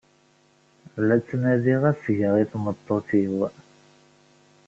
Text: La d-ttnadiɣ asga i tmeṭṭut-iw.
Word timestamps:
La 1.05 1.15
d-ttnadiɣ 1.19 1.81
asga 1.91 2.29
i 2.43 2.43
tmeṭṭut-iw. 2.51 3.35